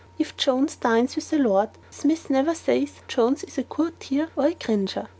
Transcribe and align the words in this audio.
If 0.17 0.35
Jones 0.35 0.75
dines 0.75 1.15
with 1.15 1.31
a 1.31 1.37
lord, 1.37 1.69
Smith 1.91 2.31
never 2.31 2.55
says 2.55 2.93
Jones 3.07 3.43
is 3.43 3.59
a 3.59 3.63
courtier 3.63 4.29
and 4.35 4.59
cringer. 4.59 5.09